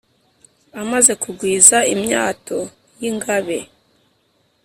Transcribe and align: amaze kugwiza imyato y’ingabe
amaze 0.81 1.11
kugwiza 1.23 1.77
imyato 1.93 2.59
y’ingabe 2.99 3.57